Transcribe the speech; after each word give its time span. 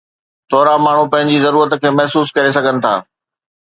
ٿورا 0.53 0.73
ماڻهو 0.85 1.05
پنهنجي 1.13 1.37
ضرورت 1.45 1.71
کي 1.85 1.89
محسوس 2.01 2.27
ڪري 2.39 2.51
سگھن 2.59 2.75
ٿا. 2.85 2.93